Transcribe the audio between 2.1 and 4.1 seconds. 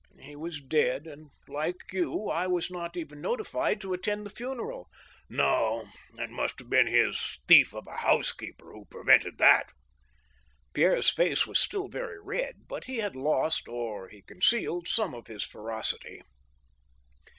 I was not even notified to